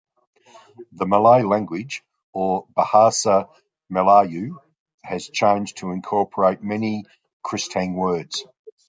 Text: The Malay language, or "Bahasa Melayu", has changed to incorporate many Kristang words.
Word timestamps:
The 0.93 1.05
Malay 1.05 1.43
language, 1.43 2.03
or 2.33 2.65
"Bahasa 2.75 3.47
Melayu", 3.93 4.55
has 5.03 5.29
changed 5.29 5.77
to 5.77 5.91
incorporate 5.91 6.63
many 6.63 7.05
Kristang 7.45 7.93
words. 7.93 8.43